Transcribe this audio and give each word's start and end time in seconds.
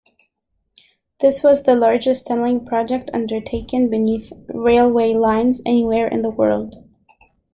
This 1.19 1.43
was 1.43 1.61
the 1.61 1.75
largest 1.75 2.25
tunneling 2.25 2.65
project 2.65 3.11
undertaken 3.13 3.87
beneath 3.87 4.33
railway 4.51 5.13
lines 5.13 5.61
anywhere 5.63 6.07
in 6.07 6.23
the 6.23 6.31
world. 6.31 6.73